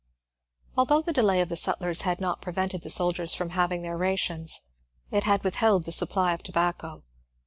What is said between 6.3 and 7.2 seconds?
of tobacco.